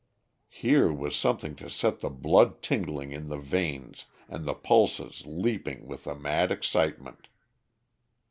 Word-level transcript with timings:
Here 0.49 0.91
was 0.91 1.15
something 1.15 1.55
to 1.57 1.69
set 1.69 1.99
the 1.99 2.09
blood 2.09 2.63
tingling 2.63 3.11
in 3.11 3.27
the 3.29 3.37
veins 3.37 4.07
and 4.27 4.45
the 4.45 4.55
pulses 4.55 5.21
leaping 5.27 5.85
with 5.85 6.07
a 6.07 6.15
mad 6.15 6.51
excitement. 6.51 7.27